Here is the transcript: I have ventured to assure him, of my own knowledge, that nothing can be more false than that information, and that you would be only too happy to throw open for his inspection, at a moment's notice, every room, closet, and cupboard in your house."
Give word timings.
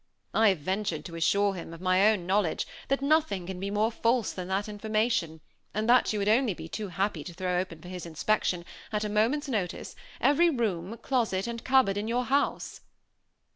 I 0.33 0.49
have 0.49 0.57
ventured 0.57 1.05
to 1.05 1.15
assure 1.15 1.53
him, 1.53 1.75
of 1.75 1.79
my 1.79 2.07
own 2.09 2.25
knowledge, 2.25 2.65
that 2.87 3.03
nothing 3.03 3.45
can 3.45 3.59
be 3.59 3.69
more 3.69 3.91
false 3.91 4.33
than 4.33 4.47
that 4.47 4.67
information, 4.67 5.41
and 5.75 5.87
that 5.87 6.11
you 6.11 6.17
would 6.17 6.25
be 6.25 6.31
only 6.31 6.67
too 6.67 6.87
happy 6.87 7.23
to 7.23 7.35
throw 7.35 7.59
open 7.59 7.83
for 7.83 7.87
his 7.87 8.07
inspection, 8.07 8.65
at 8.91 9.03
a 9.03 9.09
moment's 9.09 9.47
notice, 9.47 9.95
every 10.19 10.49
room, 10.49 10.97
closet, 11.03 11.45
and 11.45 11.63
cupboard 11.63 11.97
in 11.97 12.07
your 12.07 12.25
house." 12.25 12.81